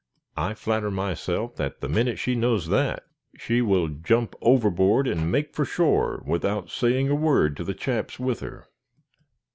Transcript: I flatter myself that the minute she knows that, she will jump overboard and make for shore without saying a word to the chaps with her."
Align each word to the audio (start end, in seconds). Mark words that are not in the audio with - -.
I 0.37 0.55
flatter 0.55 0.89
myself 0.89 1.57
that 1.57 1.79
the 1.79 1.87
minute 1.87 2.17
she 2.17 2.33
knows 2.33 2.69
that, 2.69 3.03
she 3.37 3.61
will 3.61 3.87
jump 3.87 4.33
overboard 4.41 5.07
and 5.07 5.31
make 5.31 5.53
for 5.53 5.63
shore 5.63 6.23
without 6.25 6.71
saying 6.71 7.09
a 7.09 7.13
word 7.13 7.55
to 7.57 7.63
the 7.63 7.75
chaps 7.75 8.17
with 8.19 8.39
her." 8.39 8.65